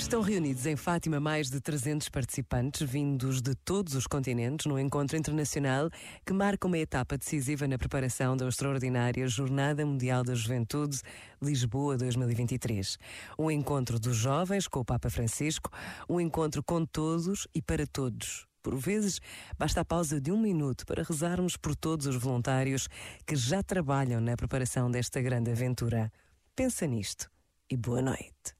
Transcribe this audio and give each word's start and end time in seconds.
Estão 0.00 0.22
reunidos 0.22 0.64
em 0.64 0.76
Fátima 0.76 1.20
mais 1.20 1.50
de 1.50 1.60
300 1.60 2.08
participantes 2.08 2.80
vindos 2.88 3.42
de 3.42 3.54
todos 3.54 3.94
os 3.94 4.06
continentes 4.06 4.64
no 4.64 4.78
encontro 4.78 5.14
internacional 5.16 5.90
que 6.24 6.32
marca 6.32 6.66
uma 6.66 6.78
etapa 6.78 7.18
decisiva 7.18 7.68
na 7.68 7.76
preparação 7.76 8.34
da 8.34 8.48
extraordinária 8.48 9.28
Jornada 9.28 9.84
Mundial 9.84 10.24
da 10.24 10.34
Juventude 10.34 11.00
Lisboa 11.40 11.98
2023. 11.98 12.96
Um 13.38 13.50
encontro 13.50 14.00
dos 14.00 14.16
jovens 14.16 14.66
com 14.66 14.80
o 14.80 14.84
Papa 14.84 15.10
Francisco, 15.10 15.70
um 16.08 16.18
encontro 16.18 16.62
com 16.62 16.84
todos 16.84 17.46
e 17.54 17.60
para 17.60 17.86
todos. 17.86 18.46
Por 18.62 18.76
vezes, 18.78 19.20
basta 19.58 19.82
a 19.82 19.84
pausa 19.84 20.18
de 20.18 20.32
um 20.32 20.40
minuto 20.40 20.86
para 20.86 21.04
rezarmos 21.04 21.58
por 21.58 21.76
todos 21.76 22.06
os 22.06 22.16
voluntários 22.16 22.88
que 23.26 23.36
já 23.36 23.62
trabalham 23.62 24.20
na 24.20 24.34
preparação 24.34 24.90
desta 24.90 25.20
grande 25.20 25.50
aventura. 25.50 26.10
Pensa 26.56 26.86
nisto 26.86 27.30
e 27.70 27.76
boa 27.76 28.00
noite. 28.00 28.59